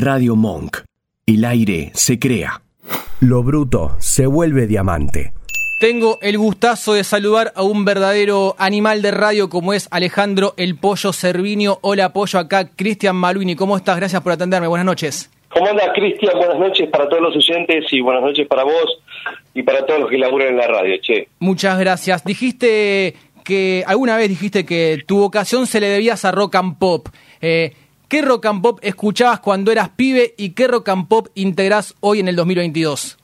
[0.00, 0.78] Radio Monk.
[1.26, 2.62] El aire se crea.
[3.20, 5.34] Lo bruto se vuelve diamante.
[5.78, 10.78] Tengo el gustazo de saludar a un verdadero animal de radio como es Alejandro El
[10.78, 11.80] Pollo Servinio.
[11.82, 13.56] Hola Pollo, acá Cristian Maluini.
[13.56, 13.98] ¿Cómo estás?
[13.98, 14.68] Gracias por atenderme.
[14.68, 15.30] Buenas noches.
[15.50, 16.32] ¿Cómo andas, Cristian?
[16.34, 19.02] Buenas noches para todos los oyentes y buenas noches para vos
[19.52, 21.28] y para todos los que laburan en la radio, che.
[21.40, 22.24] Muchas gracias.
[22.24, 27.08] Dijiste que, alguna vez dijiste que tu vocación se le debías a rock and pop.
[27.42, 27.74] Eh,
[28.10, 32.18] ¿Qué rock and pop escuchabas cuando eras pibe y qué rock and pop integrás hoy
[32.18, 33.16] en el 2022?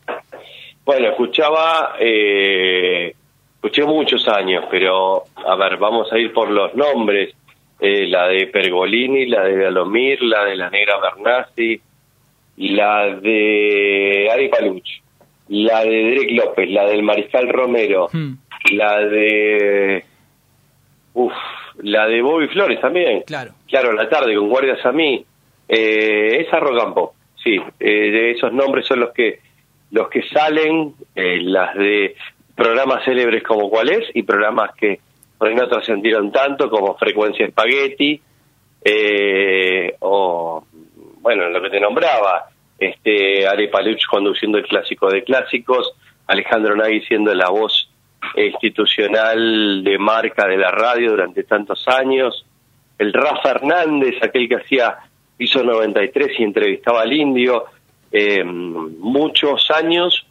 [0.84, 3.12] Bueno, escuchaba, eh,
[3.56, 7.34] escuché muchos años, pero a ver, vamos a ir por los nombres.
[7.80, 11.80] Eh, la de Pergolini, la de Alomir, la de la Negra Bernasi,
[12.58, 14.88] la de Ari Paluch,
[15.48, 18.34] la de Derek López, la del Mariscal Romero, Hmm,
[18.70, 20.04] la de...
[21.14, 21.32] Uf,
[21.78, 23.22] la de Bobby Flores también.
[23.22, 23.52] claro.
[23.68, 25.24] Claro, la tarde con Guardias a mí.
[25.68, 27.56] Eh, esa Rocampo, sí.
[27.80, 29.40] Eh, de esos nombres son los que
[29.90, 32.16] los que salen, eh, las de
[32.54, 35.00] programas célebres como cuál es y programas que
[35.38, 38.20] por ahí no trascendieron tanto como Frecuencia Spaghetti
[38.84, 40.64] eh, o
[41.20, 42.46] bueno, lo que te nombraba,
[42.78, 45.92] este Ale Paluch conduciendo el clásico de clásicos,
[46.26, 47.90] Alejandro Nagui siendo la voz
[48.36, 52.44] institucional de marca de la radio durante tantos años,
[52.98, 54.96] el Rafa Hernández, aquel que hacía
[55.36, 57.64] piso 93 y entrevistaba al indio,
[58.12, 60.26] eh, muchos años,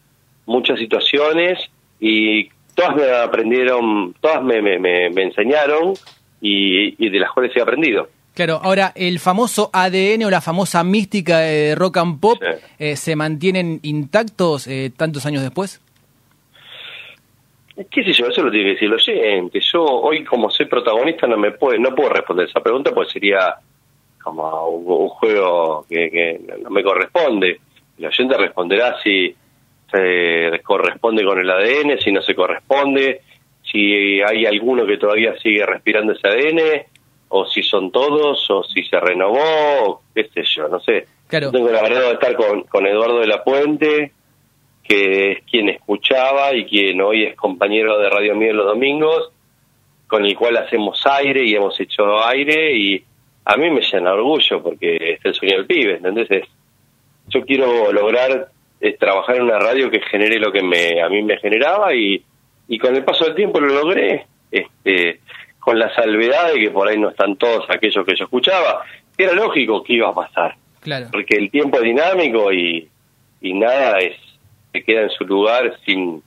[0.45, 1.59] muchas situaciones
[1.99, 5.93] y todas me aprendieron, todas me, me, me, me enseñaron
[6.41, 8.09] y, y de las cuales he aprendido.
[8.33, 12.59] Claro, ahora el famoso ADN o la famosa mística de rock and pop Sí.
[12.79, 15.81] eh, se mantienen intactos eh, tantos años después.
[17.91, 18.27] ¿Qué sé yo?
[18.27, 19.59] Eso lo tiene que decir el oyente.
[19.59, 23.55] Yo hoy, como soy protagonista, no me puedo, no puedo responder esa pregunta, pues sería
[24.23, 27.59] como un, un juego que, que no me corresponde.
[27.97, 29.35] El oyente responderá si
[29.91, 33.21] se corresponde con el ADN, si no se corresponde,
[33.63, 36.85] si hay alguno que todavía sigue respirando ese ADN,
[37.29, 39.39] o si son todos, o si se renovó,
[39.85, 41.07] o qué sé yo, no sé.
[41.27, 41.51] Claro.
[41.51, 44.13] Tengo la verdad de estar con, con Eduardo de la Puente,
[44.87, 49.31] que es quien escuchaba y quien hoy es compañero de Radio Mío los domingos,
[50.07, 53.03] con el cual hacemos aire y hemos hecho aire y
[53.45, 56.29] a mí me llena de orgullo porque es el sueño del pibe, ¿entendés?
[56.31, 56.47] Es-
[57.27, 61.23] yo quiero lograr eh, trabajar en una radio que genere lo que me a mí
[61.23, 62.23] me generaba y,
[62.67, 65.21] y con el paso del tiempo lo logré, este
[65.59, 68.83] con la salvedad de que por ahí no están todos aquellos que yo escuchaba,
[69.17, 71.07] era lógico que iba a pasar Claro.
[71.11, 72.87] porque el tiempo es dinámico y,
[73.41, 74.15] y nada es
[74.75, 76.21] se queda en su lugar sin,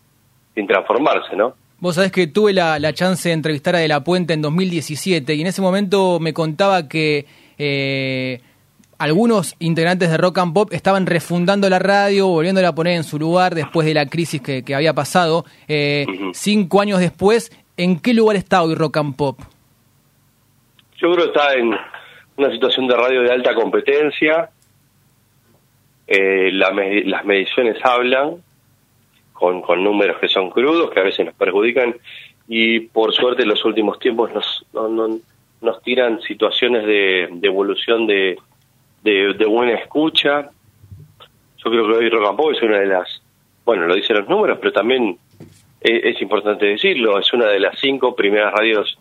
[0.54, 1.54] sin transformarse, ¿no?
[1.80, 5.34] Vos sabés que tuve la, la chance de entrevistar a De La Puente en 2017
[5.34, 7.26] y en ese momento me contaba que
[7.56, 8.40] eh,
[8.98, 13.18] algunos integrantes de Rock and Pop estaban refundando la radio, volviéndola a poner en su
[13.18, 15.44] lugar después de la crisis que, que había pasado.
[15.68, 16.04] Eh.
[16.32, 19.38] Cinco años después, ¿en qué lugar está hoy Rock and Pop?
[20.96, 21.76] Yo creo que está en
[22.36, 24.50] una situación de radio de alta competencia,
[26.08, 26.70] eh, la
[27.04, 28.42] las mediciones hablan
[29.32, 31.94] con, con números que son crudos, que a veces nos perjudican,
[32.48, 35.18] y por suerte en los últimos tiempos nos, no- no-
[35.60, 38.38] nos tiran situaciones de, de evolución de,
[39.02, 40.50] de, buena escucha.
[41.62, 43.22] Yo creo que hoy Rock and Pop es una de las,
[43.64, 45.18] bueno, lo dicen los números, pero también
[45.80, 48.98] es, es importante decirlo, es una de las cinco primeras radios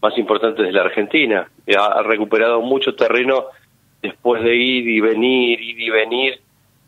[0.00, 1.48] más importantes de la Argentina.
[1.76, 3.46] Ha, ha recuperado mucho terreno
[4.02, 6.40] después de ir y venir, ir y venir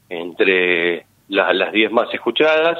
[0.08, 2.78] entre la- las 10 más escuchadas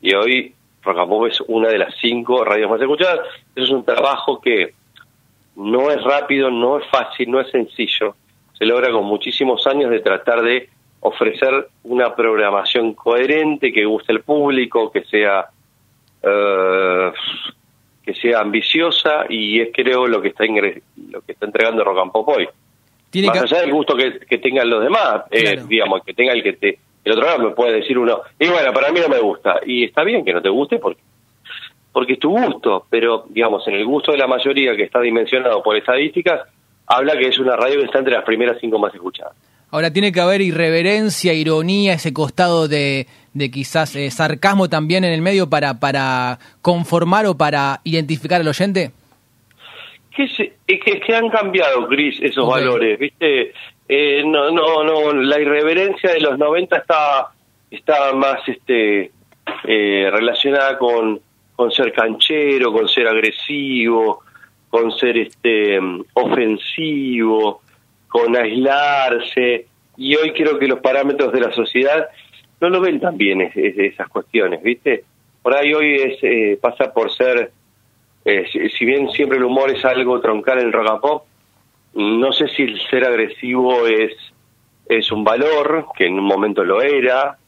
[0.00, 3.20] y hoy Rock es una de las cinco radios más escuchadas.
[3.54, 4.74] Eso es un trabajo que
[5.56, 8.14] no es rápido, no es fácil, no es sencillo.
[8.58, 10.68] Se logra con muchísimos años de tratar de
[11.00, 15.46] ofrecer una programación coherente que guste al público, que sea
[16.22, 17.12] eh,
[18.04, 20.44] que sea ambiciosa y es creo lo que está
[21.10, 22.48] lo que está entregando Rock and Pop hoy.
[23.14, 25.66] Tiene Más que- allá del gusto que, que tengan los demás, eh, Claro.
[25.68, 28.72] digamos, que tenga el que te el otro lado me puede decir uno, y bueno,
[28.72, 31.00] para mí no me gusta, y está bien que no te guste porque
[31.92, 35.62] porque es tu gusto, pero digamos, en el gusto de la mayoría que está dimensionado
[35.62, 36.40] por estadísticas,
[36.86, 39.32] habla que es una radio que está entre las primeras cinco más escuchadas.
[39.70, 45.12] Ahora tiene que haber irreverencia, ironía, ese costado de, de quizás eh, sarcasmo también en
[45.12, 48.90] el medio para, para conformar o para identificar al oyente.
[50.14, 53.52] Que se- es que, que han cambiado, Cris, esos valores, ¿viste?
[53.88, 57.28] Eh, no, no, no, la irreverencia de los 90 está,
[57.70, 59.10] está más este,
[59.64, 61.20] eh, relacionada con,
[61.54, 64.22] con ser canchero, con ser agresivo,
[64.70, 65.78] con ser este
[66.14, 67.62] ofensivo,
[68.08, 69.66] con aislarse.
[69.96, 72.08] y hoy creo que los parámetros de la sociedad
[72.60, 75.04] no lo ven tan bien es, esas cuestiones, ¿viste?
[75.42, 77.50] Por ahí hoy es eh, pasa por ser,
[78.24, 81.24] eh, si, bien siempre el humor es algo troncal en rock and pop,
[81.94, 84.12] no sé si el ser agresivo es,
[84.88, 87.38] es un valor, que en un momento lo era,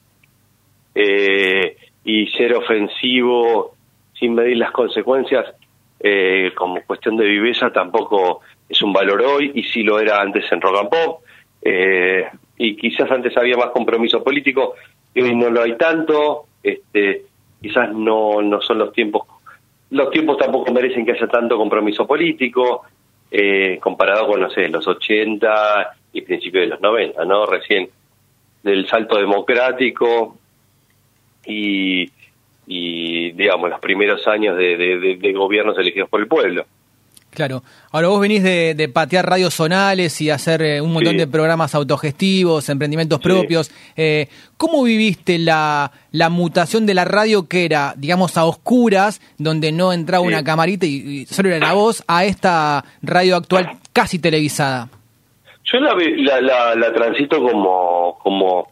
[0.94, 3.75] eh, y ser ofensivo
[4.14, 5.46] sin medir las consecuencias
[6.00, 10.50] eh, como cuestión de viveza tampoco es un valor hoy, y si lo era antes
[10.52, 11.20] en rock and pop,
[11.62, 12.28] eh,
[12.58, 14.75] y quizás antes había más compromiso político,
[15.14, 17.23] y hoy no lo hay tanto, este,
[17.61, 19.26] quizás no, no son los tiempos,
[19.90, 22.82] los tiempos tampoco merecen que haya tanto compromiso político,
[23.30, 27.46] eh, comparado con, no sé, los 80 y principios de los 90, ¿no?
[27.46, 27.88] Recién
[28.62, 30.36] del salto democrático
[31.44, 32.10] y,
[32.66, 36.66] y digamos, los primeros años de, de gobiernos elegidos por el pueblo.
[37.36, 37.62] Claro.
[37.92, 42.66] Ahora vos venís de, patear radios zonales y hacer eh, un montón de programas autogestivos,
[42.70, 43.70] emprendimientos propios.
[43.94, 49.70] Eh, ¿Cómo viviste la, la, mutación de la radio que era, digamos, a oscuras, donde
[49.70, 54.88] no entraba una camarita y, solo era la voz, a esta radio actual casi televisada?
[55.64, 55.94] Yo la,
[56.40, 58.70] la, la, transito como, como,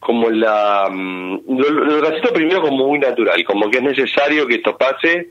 [0.00, 0.86] como la...
[0.90, 5.30] Mm, lo, lo transito primero como muy natural, como que es necesario que esto pase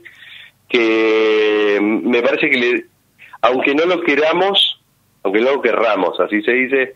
[0.70, 2.84] que me parece que le,
[3.42, 4.80] aunque no lo queramos,
[5.22, 6.94] aunque no lo querramos, así se dice,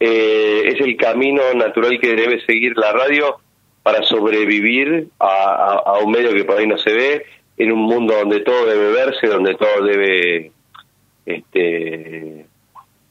[0.00, 3.36] eh, es el camino natural que debe seguir la radio
[3.82, 7.26] para sobrevivir a, un medio que por ahí no se ve,
[7.56, 10.50] en un mundo donde todo debe verse, donde todo debe,
[11.24, 12.46] este,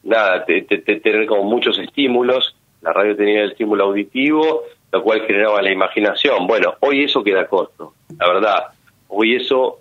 [0.03, 2.55] nada, tener como muchos estímulos.
[2.81, 6.47] La radio tenía el estímulo auditivo, lo cual generaba la imaginación.
[6.47, 8.63] Bueno, hoy eso queda corto, la verdad.
[9.07, 9.80] Hoy eso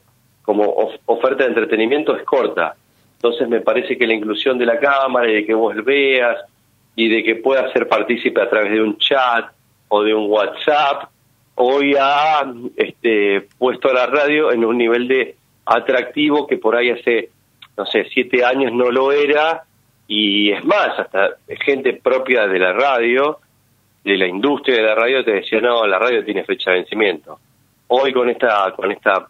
[0.51, 2.75] como oferta de entretenimiento es corta.
[3.15, 6.39] Entonces me parece que la inclusión de la cámara y de que vos veas
[6.97, 9.53] y de que puedas ser partícipe a través de un chat
[9.87, 11.09] o de un WhatsApp,
[11.55, 15.37] hoy ha este, puesto a la radio en un nivel de
[15.67, 17.31] atractivo que por ahí hace,
[17.77, 19.63] no sé, siete años no lo era
[20.09, 23.39] y es más, hasta gente propia de la radio,
[24.03, 27.39] de la industria de la radio, te decía, no, la radio tiene fecha de vencimiento.
[27.87, 29.29] Hoy con esta, con esta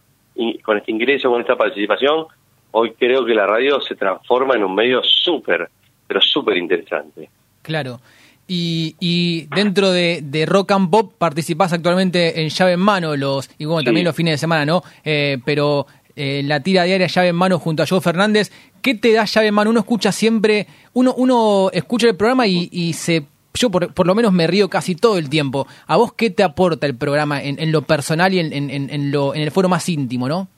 [0.62, 2.26] con este ingreso, con esta participación,
[2.72, 5.68] hoy creo que la radio se transforma en un medio súper,
[6.06, 7.28] pero súper interesante.
[7.62, 8.00] Claro.
[8.46, 13.64] Y, y dentro de, Rock and Pop participás actualmente en llave en mano, los y
[13.64, 14.82] bueno, también los fines de semana, ¿no?
[15.04, 15.86] Eh, pero
[16.16, 18.50] eh, la tira diaria llave en mano junto a Joe Fernández,
[18.82, 19.70] ¿qué te da llave en mano?
[19.70, 23.24] Uno escucha siempre, uno, uno escucha el programa y, y se
[23.60, 25.66] yo por, por, lo menos me río casi todo el tiempo.
[25.86, 29.12] ¿A vos qué te aporta el programa en, en lo personal y en, en, en,
[29.12, 30.48] lo, en el foro más íntimo, no?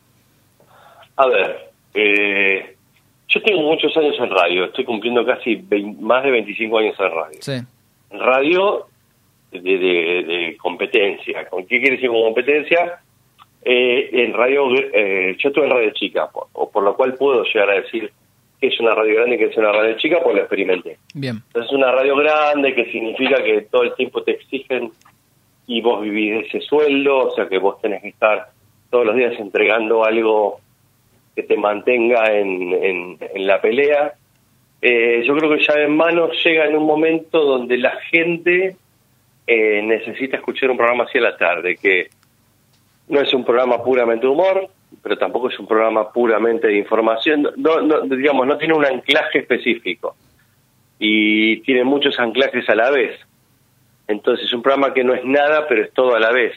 [1.16, 2.76] A ver, eh,
[3.28, 5.64] yo tengo muchos años en radio, estoy cumpliendo casi
[6.00, 7.38] más de 25 años en radio.
[7.40, 7.52] Sí.
[8.12, 8.86] Radio
[9.50, 11.48] de, de, competencia.
[11.68, 13.00] ¿Qué quiere decir con competencia?
[13.64, 17.70] Eh, en radio, eh, yo estuve en Radio Chica, o por lo cual puedo llegar
[17.70, 18.12] a decir
[18.62, 20.96] que es una radio grande y que es una radio chica, pues lo experimenté.
[21.14, 21.42] Bien.
[21.48, 24.92] Entonces, una radio grande que significa que todo el tiempo te exigen
[25.66, 28.50] y vos vivís ese sueldo, o sea que vos tenés que estar
[28.88, 30.60] todos los días entregando algo
[31.34, 34.14] que te mantenga en, en, la pelea.
[34.80, 38.76] Eh, yo creo que ya en mano llega en un momento donde la gente
[39.44, 42.10] eh, necesita escuchar un programa así a la tarde, que
[43.08, 44.68] no es un programa puramente humor,
[45.02, 49.40] pero tampoco es un programa puramente de información, no, no, digamos, no tiene un anclaje
[49.40, 50.16] específico
[50.98, 53.18] y tiene muchos anclajes a la vez.
[54.06, 56.52] Entonces es un programa que no es nada, pero es todo a la vez.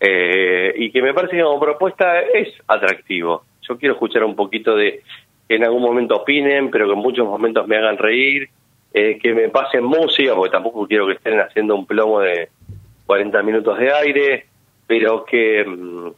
[0.00, 3.44] Eh, y que me parece que como propuesta es atractivo.
[3.62, 5.02] Yo quiero escuchar un poquito de
[5.48, 8.48] que en algún momento opinen, pero que en muchos momentos me hagan reír,
[8.94, 12.48] eh, que me pasen música, porque tampoco quiero que estén haciendo un plomo de
[13.06, 14.46] 40 minutos de aire,
[14.86, 16.08] pero que mm,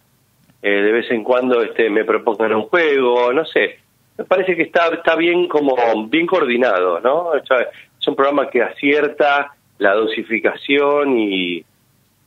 [0.66, 3.80] eh, de vez en cuando este, me propongan un juego, no sé.
[4.16, 5.76] Me parece que está, está bien como
[6.09, 7.35] bien coordinado, ¿no?
[7.35, 11.62] Es un programa que acierta la dosificación y,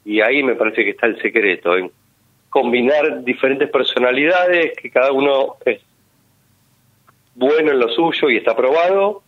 [0.05, 1.89] y ahí me parece que está el secreto, en
[2.51, 5.81] combinar diferentes personalidades, que cada uno es
[7.33, 9.23] bueno en lo suyo y está probado,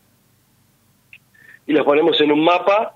[1.66, 2.94] y los ponemos en un mapa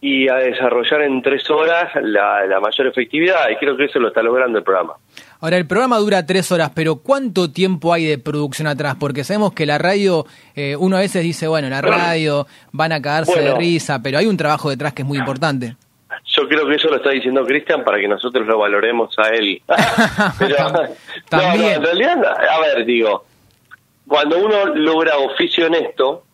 [0.00, 4.22] y a desarrollar en tres horas la, mayor efectividad y creo que eso lo está
[4.22, 4.94] logrando el programa.
[5.40, 8.96] Ahora, el programa dura tres horas, pero ¿cuánto tiempo hay de producción atrás?
[8.98, 13.02] Porque sabemos que la radio, eh, uno a veces dice, bueno, la radio van a
[13.02, 15.76] cagarse de risa, pero hay un trabajo detrás que es muy importante.
[16.24, 19.62] Yo creo que eso lo está diciendo Cristian para que nosotros lo valoremos a él.
[20.38, 20.56] pero,
[21.28, 21.74] También.
[21.74, 23.24] en realidad, a ver, digo,
[24.06, 26.24] cuando uno logra oficio en esto,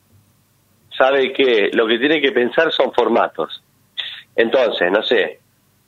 [0.96, 3.62] sabe que lo que tiene que pensar son formatos.
[4.36, 5.40] Entonces, no sé,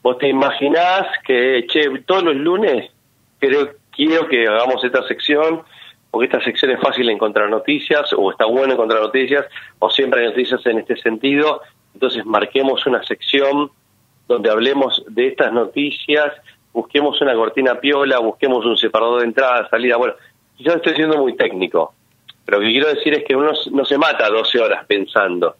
[0.02, 2.90] vos te imaginás que, che, todos los lunes
[3.38, 5.62] creo, quiero que hagamos esta sección,
[6.10, 9.46] porque esta sección es fácil encontrar noticias, o está bueno encontrar noticias,
[9.78, 11.60] o siempre hay noticias en este sentido,
[11.94, 13.70] entonces marquemos una sección
[14.28, 16.32] donde hablemos de estas noticias,
[16.72, 20.14] busquemos una cortina piola, busquemos un separador de entrada, salida, bueno,
[20.56, 21.94] quizás estoy siendo muy técnico,
[22.47, 25.57] pero lo que quiero decir es que uno no se mata 12 horas pensando,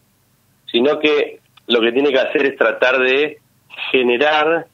[0.71, 3.39] sino que lo que tiene que hacer es tratar de
[3.91, 4.65] generar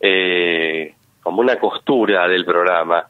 [0.00, 3.06] eh, como una costura del programa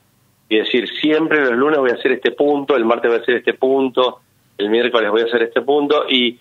[0.49, 3.37] y decir siempre los lunes voy a hacer este punto, el martes voy a hacer
[3.37, 4.21] este punto,
[4.59, 6.39] el miércoles voy a hacer este punto y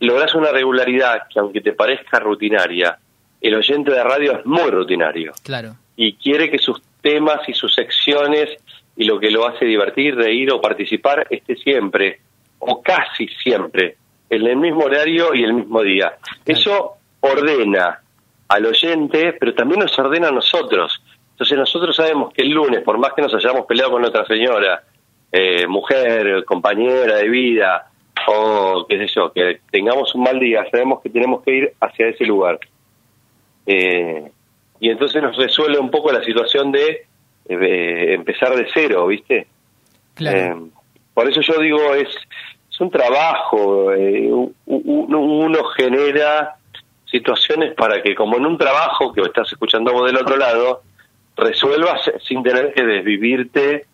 [0.00, 2.98] logras una regularidad que aunque te parezca rutinaria,
[3.40, 5.32] el oyente de radio es muy rutinario.
[5.42, 5.76] Claro.
[5.96, 8.50] Y quiere que sus temas y sus secciones
[8.96, 12.20] y lo que lo hace divertir, reír o participar esté siempre,
[12.58, 13.96] o casi siempre,
[14.30, 16.16] en el mismo horario y el mismo día.
[16.44, 18.00] Eso ordena
[18.48, 21.02] al oyente, pero también nos ordena a nosotros.
[21.32, 24.82] Entonces nosotros sabemos que el lunes, por más que nos hayamos peleado con otra señora,
[25.30, 27.90] eh, mujer, compañera de vida,
[28.28, 32.08] o qué sé yo, que tengamos un mal día, sabemos que tenemos que ir hacia
[32.08, 32.58] ese lugar.
[33.66, 34.30] Eh,
[34.80, 37.06] y entonces nos resuelve un poco la situación de
[37.48, 39.46] eh, empezar de cero, ¿viste?
[40.14, 40.68] Claro.
[41.12, 42.08] por eso yo digo, es,
[42.70, 43.90] es un trabajo,
[44.66, 46.56] uno genera
[47.10, 50.82] situaciones para que, como en un trabajo que estás escuchando vos del otro lado,
[51.36, 53.86] resuelvas sin tener que desvivirte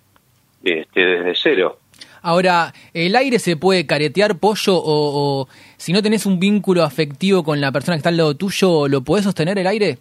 [0.63, 1.79] este, desde cero.
[2.23, 4.75] Ahora, ¿el aire se puede caretear, pollo?
[4.77, 8.87] O, si no tenés un vínculo afectivo con la persona que está al lado tuyo,
[8.87, 9.99] ¿lo podés sostener el aire?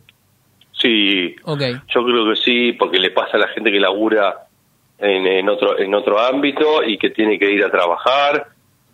[0.82, 1.74] Sí, okay.
[1.74, 4.48] yo creo que sí, porque le pasa a la gente que labura
[4.98, 8.48] en, en, otro, en otro ámbito y que tiene que ir a trabajar,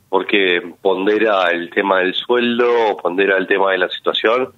[0.10, 4.50] porque pondera el tema del sueldo, pondera el tema de la situación.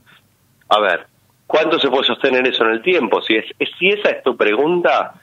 [0.69, 1.05] A ver,
[1.45, 3.21] ¿cuánto se puede sostener eso en el tiempo?
[3.21, 3.45] Si, es,
[3.77, 5.13] si esa es tu pregunta,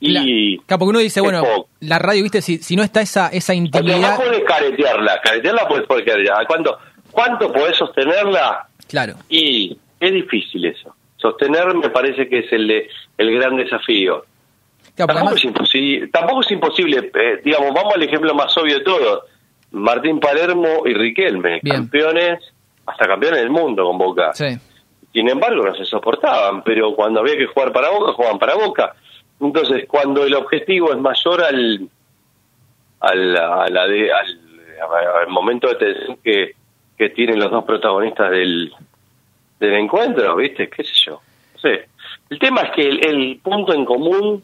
[0.00, 1.42] y claro, porque uno dice, bueno,
[1.80, 4.12] la radio, viste, si, si no está esa esa intimidad...
[4.12, 6.46] No puedes caretearla, caretearla puedes poder caretearla.
[6.46, 6.78] ¿Cuánto,
[7.10, 8.68] ¿Cuánto podés sostenerla?
[8.86, 9.14] Claro.
[9.28, 10.94] Y es difícil eso.
[11.18, 14.24] Sostener me parece que es el, el gran desafío.
[14.94, 19.24] tampoco, es imposible, tampoco es imposible, eh, digamos, vamos al ejemplo más obvio de todo.
[19.72, 22.40] Martín Palermo y Riquelme, campeones,
[22.86, 24.32] hasta campeones del mundo con Boca.
[24.32, 24.56] Sí.
[25.12, 28.94] Sin embargo, no se soportaban, pero cuando había que jugar para Boca, jugaban para Boca.
[29.40, 31.88] Entonces, cuando el objetivo es mayor al
[33.00, 34.40] al, a la de, al,
[35.20, 36.52] al, momento de tensión que,
[36.96, 38.72] que tienen los dos protagonistas del,
[39.58, 40.68] del encuentro, ¿viste?
[40.68, 41.20] ¿Qué sé yo?
[41.54, 41.88] No sé.
[42.30, 44.42] El tema es que el, el punto en común,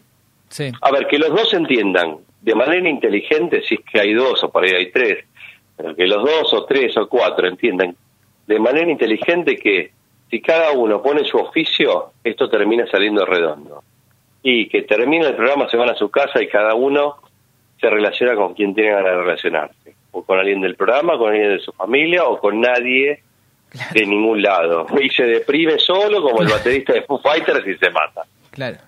[0.48, 0.70] sí.
[0.80, 4.50] a ver, que los dos entiendan de manera inteligente, si es que hay dos o
[4.50, 5.24] por ahí hay tres,
[5.76, 7.96] pero que los dos o tres o cuatro entiendan
[8.46, 9.92] de manera inteligente que
[10.30, 13.82] si cada uno pone su oficio, esto termina saliendo redondo
[14.42, 17.16] y que termina el programa, se van a su casa y cada uno
[17.80, 19.94] se relaciona con quien tiene ganas de relacionarse.
[20.10, 23.22] O con alguien del programa, con alguien de su familia, o con nadie
[23.74, 23.92] claro.
[23.92, 24.86] de ningún lado.
[25.02, 28.22] Y se deprime solo como el baterista de Foo Fighters y se mata.
[28.50, 28.78] Claro.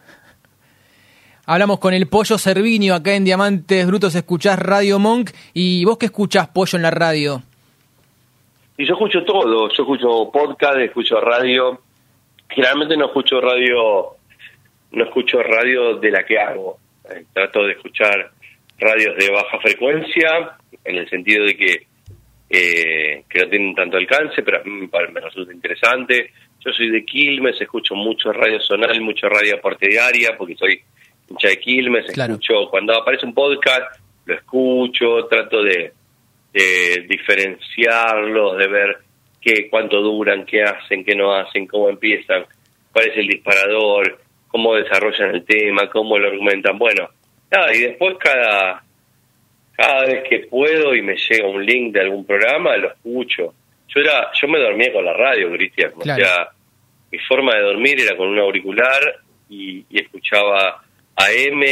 [1.44, 5.30] Hablamos con el Pollo Cervinio acá en Diamantes Brutos, escuchás Radio Monk.
[5.52, 7.42] ¿Y vos qué escuchás, Pollo, en la radio?
[8.78, 9.68] Y yo escucho todo.
[9.68, 11.80] Yo escucho podcast, escucho radio.
[12.48, 14.16] Generalmente no escucho radio
[14.96, 16.78] no escucho radio de la que hago.
[17.10, 18.30] Eh, trato de escuchar
[18.78, 21.86] radios de baja frecuencia, en el sentido de que,
[22.48, 26.30] eh, que no tienen tanto alcance, pero a mí me resulta interesante.
[26.64, 30.80] Yo soy de Quilmes, escucho mucho radio zonal, mucho radio partidaria, porque soy
[31.28, 32.34] hincha de Quilmes, Claro.
[32.34, 35.92] escucho, cuando aparece un podcast, lo escucho, trato de,
[36.52, 38.96] de diferenciarlos, de ver
[39.40, 42.44] qué, cuánto duran, qué hacen, qué no hacen, cómo empiezan,
[42.92, 46.78] cuál es el disparador, cómo desarrollan el tema, cómo lo argumentan.
[46.78, 47.08] Bueno,
[47.50, 48.82] nada, y después cada,
[49.76, 53.54] cada vez que puedo y me llega un link de algún programa, lo escucho.
[53.88, 55.92] Yo era yo me dormía con la radio, Cristian.
[56.00, 56.22] Claro.
[56.22, 56.48] O sea,
[57.10, 60.82] mi forma de dormir era con un auricular y, y escuchaba
[61.16, 61.62] AM,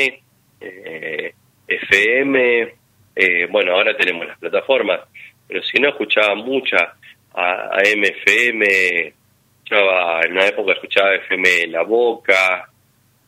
[0.61, 1.34] eh,
[1.66, 2.75] FM,
[3.16, 5.00] eh, bueno, ahora tenemos las plataformas,
[5.46, 6.94] pero si no escuchaba mucha
[7.34, 9.14] a, AM, FM,
[9.62, 12.68] escuchaba, en una época escuchaba FM La Boca,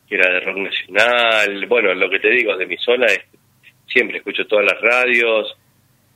[0.07, 3.19] que era de rock nacional, bueno, lo que te digo de mi zona es
[3.87, 5.55] siempre escucho todas las radios,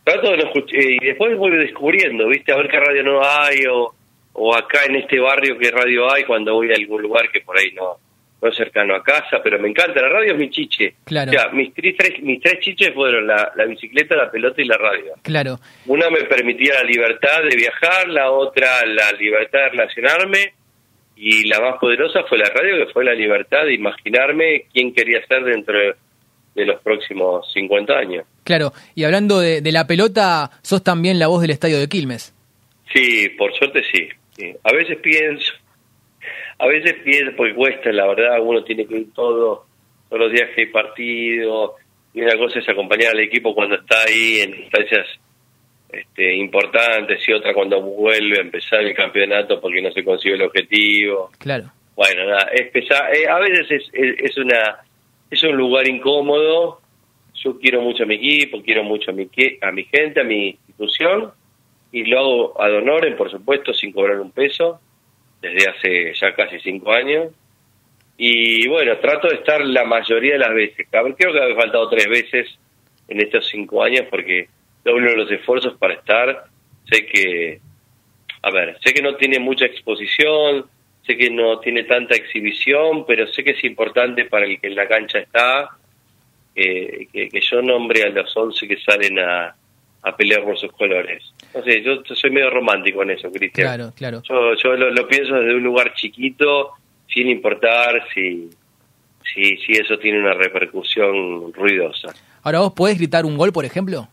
[0.03, 3.65] trato de no escuchar, y después voy descubriendo, viste, a ver qué radio no hay,
[3.69, 3.93] o,
[4.33, 7.57] o acá en este barrio qué radio hay cuando voy a algún lugar que por
[7.57, 7.97] ahí no,
[8.41, 10.01] no es cercano a casa, pero me encanta.
[10.01, 10.95] La radio es mi chiche.
[11.05, 11.29] Claro.
[11.29, 14.65] O sea, mis, tres, tres- mis tres chiches fueron la, la bicicleta, la pelota y
[14.65, 15.13] la radio.
[15.21, 15.57] Claro.
[15.85, 20.53] Una me permitía la libertad de viajar, la otra la libertad de relacionarme
[21.15, 25.23] y la más poderosa fue la radio, que fue la libertad de imaginarme quién quería
[25.27, 25.93] ser dentro de,
[26.55, 28.25] de los próximos 50 años.
[28.43, 32.33] Claro, y hablando de, de la pelota, sos también la voz del estadio de Quilmes.
[32.93, 34.09] Sí, por suerte sí.
[34.35, 34.53] sí.
[34.63, 35.53] A veces pienso,
[36.57, 39.65] a veces pienso, porque cuesta, la verdad, uno tiene que ir todo,
[40.09, 41.75] todos los días que hay partido,
[42.13, 45.07] y una cosa es acompañar al equipo cuando está ahí en instancias
[45.89, 50.41] este, importantes y otra cuando vuelve a empezar el campeonato porque no se consigue el
[50.43, 51.31] objetivo.
[51.37, 51.71] Claro.
[51.95, 54.77] Bueno, nada, es pesa- eh, a veces es, es, es una
[55.31, 56.81] es un lugar incómodo.
[57.33, 59.27] Yo quiero mucho a mi equipo, quiero mucho a mi
[59.61, 61.31] a mi gente, a mi institución
[61.91, 64.79] y lo hago ad honorem, por supuesto, sin cobrar un peso
[65.41, 67.33] desde hace ya casi cinco años.
[68.17, 70.87] Y bueno, trato de estar la mayoría de las veces.
[70.89, 72.47] Creo que me ha faltado tres veces
[73.07, 74.47] en estos cinco años porque
[74.83, 76.45] doblo los esfuerzos para estar.
[76.89, 77.59] Sé que,
[78.43, 80.65] a ver, sé que no tiene mucha exposición,
[81.05, 84.75] sé que no tiene tanta exhibición, pero sé que es importante para el que en
[84.75, 85.69] la cancha está
[86.55, 89.55] eh, que, que yo nombre a los 11 que salen a,
[90.03, 91.23] a pelear por sus colores.
[91.53, 93.67] No sé, yo soy medio romántico en eso, Cristian.
[93.67, 94.21] Claro, claro.
[94.23, 96.71] Yo, yo lo, lo pienso desde un lugar chiquito,
[97.07, 98.49] sin importar si,
[99.33, 102.13] si, si eso tiene una repercusión ruidosa.
[102.43, 104.07] Ahora, ¿vos podés gritar un gol, por ejemplo?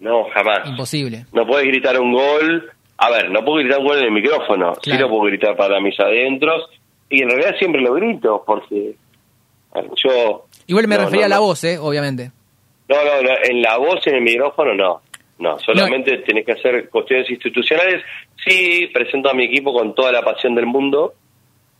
[0.00, 0.68] No, jamás.
[0.68, 1.26] Imposible.
[1.32, 2.70] No puedes gritar un gol.
[3.04, 4.74] A ver, no puedo gritar un gol en el micrófono.
[4.76, 5.02] Sí Claro.
[5.02, 6.70] lo puedo gritar para mis adentros.
[7.10, 8.94] Y en realidad siempre lo grito, porque
[9.74, 10.46] ver, yo...
[10.66, 11.78] Igual me no, refería no, a la voz, ¿eh?
[11.78, 12.30] Obviamente.
[12.88, 15.02] No, no, no, en la voz, en el micrófono, no.
[15.38, 18.02] No, solamente tenés que hacer cuestiones institucionales.
[18.36, 21.12] Sí, presento a mi equipo con toda la pasión del mundo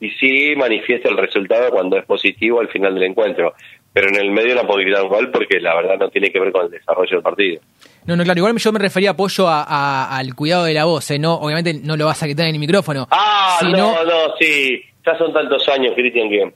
[0.01, 3.55] y sí manifiesto el resultado cuando es positivo al final del encuentro.
[3.95, 6.39] Pero en el medio no puedo gritar un gol porque la verdad no tiene que
[6.41, 7.63] ver con el desarrollo del partido.
[8.07, 8.39] No, no, claro.
[8.39, 11.19] Igual yo me refería apoyo a, a- al cuidado de la voz, ¿eh?
[11.19, 13.07] No, obviamente no lo vas a gritar en el micrófono.
[13.11, 14.83] Ah, no, no, sí.
[15.07, 16.53] Ya son tantos años, Cristian, que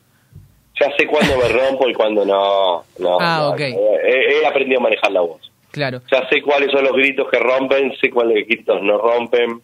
[0.80, 2.84] ya sé cuándo me rompo y cuándo no.
[2.98, 3.48] no Ah, no.
[3.50, 3.60] ok.
[3.60, 5.40] He, he aprendido a manejar la voz.
[5.70, 6.00] Claro.
[6.10, 9.60] Ya sé cuáles son los gritos que rompen, sé cuáles gritos no rompen.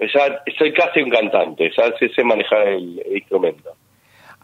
[0.00, 3.70] Ya soy casi un cantante, ya sé, sé manejar el, el instrumento.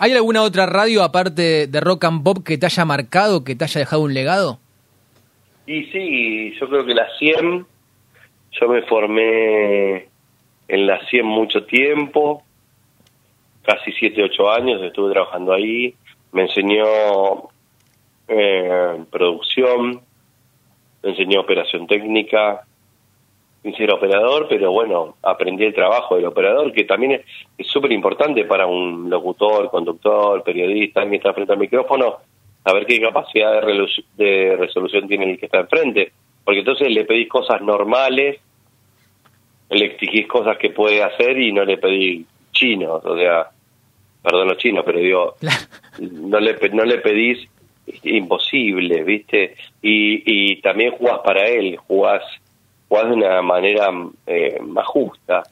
[0.03, 3.65] ¿Hay alguna otra radio aparte de Rock and Pop que te haya marcado, que te
[3.65, 4.59] haya dejado un legado?
[5.67, 7.67] Y sí, yo creo que la 100,
[8.53, 10.09] yo me formé
[10.69, 12.43] en la 100 mucho tiempo,
[13.63, 15.95] casi 7, 8 años estuve trabajando ahí,
[16.33, 17.51] me enseñó
[18.27, 20.01] eh, producción,
[21.03, 22.63] me enseñó operación técnica,
[23.63, 27.23] sin ser operador, pero bueno, aprendí el trabajo del operador, que también
[27.59, 32.17] es- súper importante para un locutor, conductor, periodista, alguien que está frente al micrófono,
[32.65, 36.13] saber qué capacidad de, de resolución tiene el que está enfrente.
[36.45, 38.41] Porque entonces le pedís cosas normales,
[39.69, 43.51] le exigís cosas que puede hacer y no le pedís chinos, o sea,
[44.23, 45.35] perdón los chinos, pero digo,
[46.01, 47.47] no le, no le pedís
[48.05, 49.55] imposible, ¿viste?
[49.83, 52.23] Y, y también jugás para él, jugás,
[52.91, 53.89] jugás de una manera
[54.27, 55.45] eh, más justa.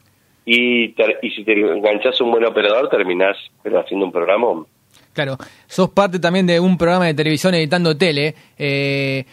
[0.45, 4.65] Y, ter- y si te enganchás a un buen operador, terminás pero haciendo un programa.
[5.13, 5.37] Claro.
[5.67, 8.35] Sos parte también de un programa de televisión editando tele.
[8.59, 9.25] Eh,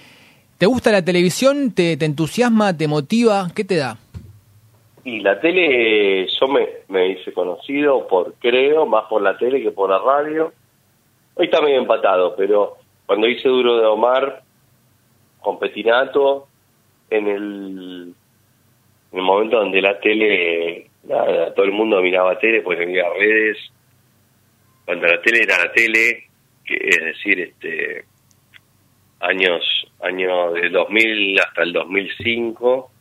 [0.57, 1.71] ¿Te gusta la televisión?
[1.73, 2.75] ¿Te, ¿Te entusiasma?
[2.77, 3.47] ¿Te motiva?
[3.55, 3.97] ¿Qué te da?
[5.03, 9.71] Y la tele, yo me, me hice conocido por, creo, más por la tele que
[9.71, 10.51] por la radio.
[11.35, 14.41] Hoy está medio empatado, pero cuando hice Duro de Omar
[15.41, 16.47] con Petinato,
[17.09, 18.13] en el,
[19.11, 23.57] en el momento donde la tele, nada, todo el mundo miraba tele, pues había redes,
[24.85, 26.27] cuando la tele era la tele,
[26.65, 28.05] que es decir, este
[29.19, 29.63] años
[30.01, 32.91] años del 2000 hasta el 2005,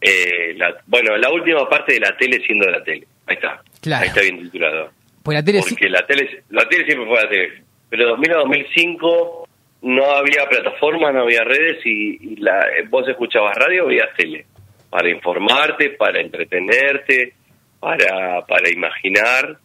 [0.00, 3.06] eh, la, bueno, la última parte de la tele siendo la tele.
[3.26, 3.62] Ahí está.
[3.80, 4.02] Claro.
[4.02, 4.90] Ahí está bien titulado.
[5.22, 7.62] Pues la tele sí- Porque la tele, la tele siempre fue la tele.
[7.88, 9.45] Pero 2000 a 2005
[9.82, 14.46] no había plataformas, no había redes y, y la, vos escuchabas radio, veías tele.
[14.90, 17.34] Para informarte, para entretenerte,
[17.80, 19.58] para, para imaginar.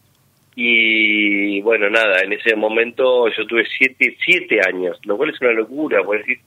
[0.56, 5.52] Y bueno, nada, en ese momento yo tuve siete, siete años, lo cual es una
[5.52, 6.40] locura, porque decir,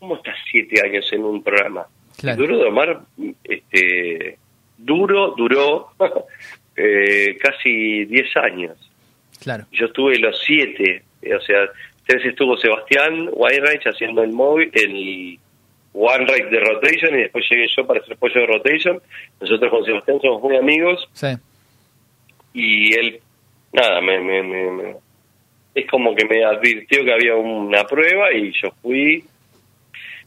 [0.00, 1.86] ¿cómo estás siete años en un programa?
[2.18, 2.42] Claro.
[2.42, 3.00] Duro de Omar,
[3.44, 4.38] este,
[4.76, 5.90] duro, duró
[6.76, 8.76] eh, casi diez años.
[9.40, 9.66] Claro.
[9.72, 11.68] Yo estuve los siete, o sea,
[12.06, 15.38] tres estuvo Sebastián Weinreich haciendo el móvil, el
[15.94, 19.00] One de Rotation, y después llegué yo para hacer pollo de Rotation.
[19.40, 21.28] Nosotros con Sebastián somos muy amigos Sí.
[22.54, 23.20] y él
[23.72, 24.96] nada, me, me, me, me-
[25.74, 29.24] es como que me advirtió que había una prueba y yo fui.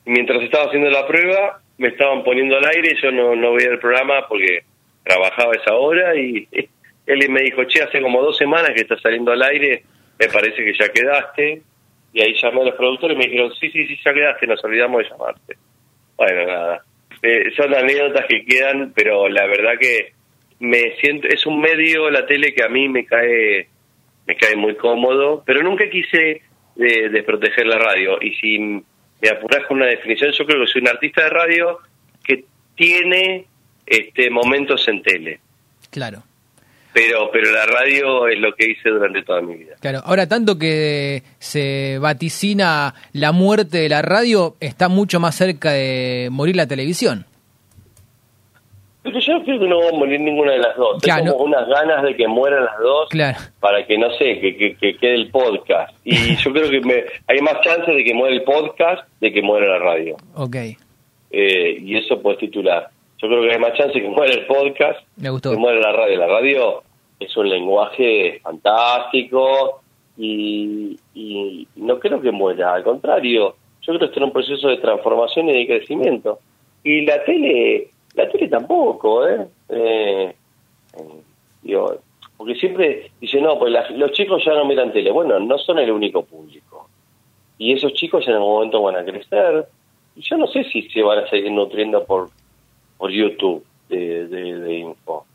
[0.06, 3.70] Y mientras estaba haciendo la prueba, me estaban poniendo al aire, yo no, no veía
[3.70, 4.64] el programa porque
[5.04, 6.48] trabajaba esa hora y
[7.06, 9.84] él me dijo, che, hace como dos semanas que está saliendo al aire,
[10.19, 11.62] me parece que ya quedaste.
[12.13, 14.63] Y ahí llamé a los productores y me dijeron, sí, sí, sí, ya quedaste, nos
[14.63, 15.58] olvidamos de llamarte.
[16.15, 16.84] Bueno, nada.
[17.21, 20.13] Eh, son anécdotas que quedan, pero la verdad que
[20.60, 23.67] me siento, es un medio, la tele, que a mí me cae,
[24.25, 26.41] me cae muy cómodo, pero nunca quise
[26.78, 28.21] eh, desproteger la radio.
[28.21, 31.80] Y si me apuras con una definición, yo creo que soy un artista de radio
[32.23, 33.47] que tiene
[33.86, 35.39] este momentos en tele.
[35.91, 36.23] Claro.
[36.95, 39.75] Pero, pero la radio es lo que hice durante toda mi vida.
[39.81, 45.71] Claro, ahora tanto que se vaticina la muerte de la radio, está mucho más cerca
[45.73, 47.25] de morir la televisión.
[49.03, 51.01] Pero yo creo que no va a morir ninguna de las dos.
[51.03, 53.38] Claro, Tengo unas ganas de que mueran las dos Claro.
[53.60, 55.93] para que, no sé, que, que, que quede el podcast.
[56.05, 59.41] Y yo creo que me, hay más chances de que muera el podcast de que
[59.41, 60.15] muera la radio.
[60.36, 60.55] Ok,
[61.29, 62.88] Eh, y eso puedes titular.
[63.21, 65.51] Yo creo que hay más chances de que muera el podcast me gustó.
[65.51, 66.17] que muera la radio.
[66.17, 66.84] La radio
[67.19, 69.82] es un lenguaje fantástico
[70.17, 72.73] y, y no creo que muera.
[72.73, 76.39] Al contrario, yo creo que está en un proceso de transformación y de crecimiento.
[76.84, 79.47] Y la tele, la tele tampoco, ¿eh?
[79.69, 80.34] eh,
[80.97, 81.21] eh,
[81.63, 81.97] digo,
[82.38, 85.12] porque siempre dicen, no, pues las- los chicos ya no miran tele.
[85.12, 86.89] Bueno, no son el único público.
[87.58, 89.65] Y esos chicos en algún momento van a crecer.
[90.15, 92.30] Y yo no sé si se van a seguir nutriendo por,
[92.97, 95.25] por YouTube de, de info.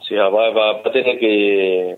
[0.00, 1.96] O sea, va, va, va a tener que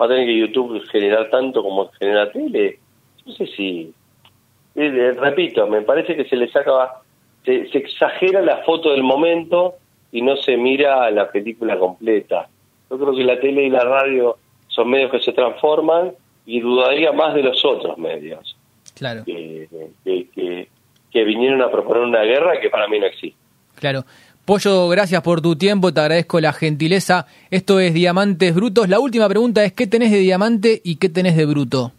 [0.00, 2.78] va a tener que YouTube generar tanto como genera tele.
[3.26, 3.92] No sé si...
[4.76, 7.00] eh, repito, me parece que se le saca...
[7.44, 9.74] Se, se exagera la foto del momento
[10.12, 12.48] y no se mira la película completa.
[12.90, 14.36] Yo creo que la tele y la radio
[14.68, 16.12] son medios que se transforman
[16.46, 18.56] y dudaría más de los otros medios
[18.94, 19.68] Claro, que,
[20.04, 20.68] que, que,
[21.10, 23.38] que vinieron a proponer una guerra que para mí no existe.
[23.76, 24.04] claro.
[24.48, 27.26] Pollo, gracias por tu tiempo, te agradezco la gentileza.
[27.50, 28.88] Esto es Diamantes Brutos.
[28.88, 31.92] La última pregunta es, ¿qué tenés de diamante y qué tenés de bruto?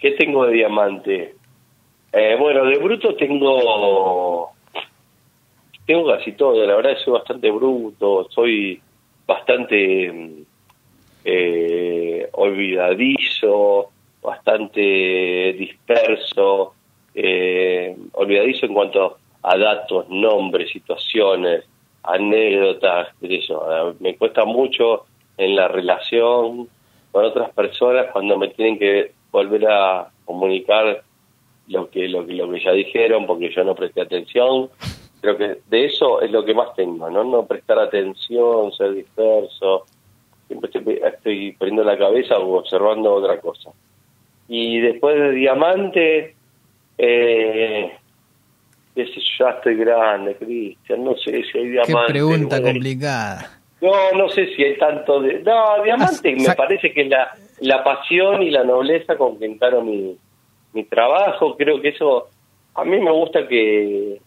[0.00, 1.36] ¿Qué tengo de diamante?
[2.12, 4.50] Eh, bueno, de bruto tengo
[5.86, 6.66] tengo casi todo.
[6.66, 8.82] La verdad soy bastante bruto, soy
[9.24, 10.42] bastante mm,
[11.26, 16.74] eh, olvidadizo, bastante disperso,
[17.14, 21.64] eh, olvidadizo en cuanto a datos, nombres, situaciones,
[22.02, 23.08] anécdotas,
[24.00, 25.04] Me cuesta mucho
[25.36, 26.68] en la relación
[27.12, 31.02] con otras personas cuando me tienen que volver a comunicar
[31.68, 34.70] lo que lo que lo que ya dijeron porque yo no presté atención.
[35.20, 39.84] Creo que de eso es lo que más tengo no no prestar atención ser disperso.
[40.46, 43.70] Siempre estoy, estoy poniendo la cabeza o observando otra cosa.
[44.48, 46.34] Y después de diamante
[46.96, 47.97] eh,
[49.04, 53.58] qué ya estoy grande Cristian no sé si hay Qué diamante pregunta complicada.
[53.80, 55.40] No, no sé si hay tanto de...
[55.40, 57.30] No, Diamante Ah, me parece que la,
[57.60, 60.16] la pasión y la nobleza con que encaro mi,
[60.72, 62.28] mi trabajo, creo que eso...
[62.74, 64.20] A mí me gusta que,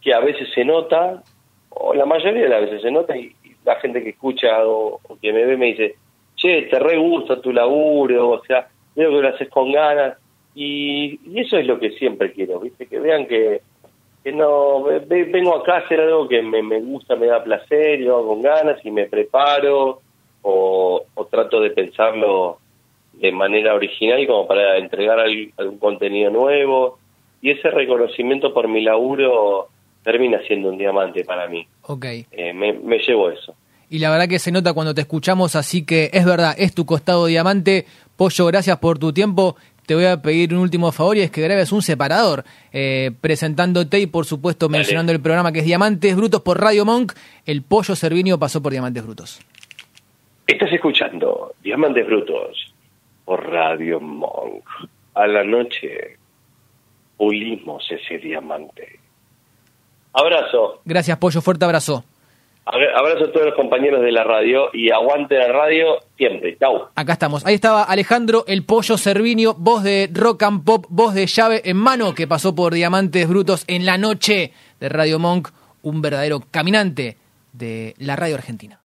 [0.00, 1.22] que a veces se nota,
[1.70, 5.00] o la mayoría de las veces se nota, y, y la gente que escucha o,
[5.02, 5.96] o que me ve me dice,
[6.36, 10.16] che, te re gusta tu laburo, o sea, veo que lo haces con ganas,
[10.56, 12.86] y, y eso es lo que siempre quiero, ¿viste?
[12.86, 13.60] Que vean que,
[14.24, 17.44] que no ve- ve- vengo acá a hacer algo que me, me gusta, me da
[17.44, 20.00] placer, yo hago con ganas y me preparo
[20.42, 22.58] o, o trato de pensarlo
[23.12, 26.98] de manera original como para entregar al- algún contenido nuevo
[27.42, 29.68] y ese reconocimiento por mi laburo
[30.02, 31.66] termina siendo un diamante para mí.
[31.82, 32.04] Ok.
[32.32, 33.54] Eh, me, me llevo eso.
[33.90, 36.84] Y la verdad que se nota cuando te escuchamos, así que es verdad, es tu
[36.86, 37.86] costado diamante.
[38.16, 39.56] Pollo, gracias por tu tiempo.
[39.86, 44.00] Te voy a pedir un último favor y es que grabes un separador eh, presentándote
[44.00, 44.78] y por supuesto Dale.
[44.78, 47.12] mencionando el programa que es Diamantes Brutos por Radio Monk.
[47.44, 49.40] El Pollo Servinio pasó por Diamantes Brutos.
[50.46, 52.74] Estás escuchando Diamantes Brutos
[53.24, 54.64] por Radio Monk.
[55.14, 56.18] A la noche
[57.16, 58.98] pulimos ese diamante.
[60.12, 60.80] Abrazo.
[60.84, 62.04] Gracias Pollo, fuerte abrazo.
[62.66, 66.56] Abra- Abrazo a todos los compañeros de la radio y aguante la radio siempre.
[66.58, 66.88] Chau.
[66.96, 67.46] Acá estamos.
[67.46, 71.76] Ahí estaba Alejandro El Pollo Servinio, voz de rock and pop, voz de llave en
[71.76, 75.48] mano que pasó por Diamantes Brutos en la noche de Radio Monk,
[75.82, 77.16] un verdadero caminante
[77.52, 78.80] de la radio argentina.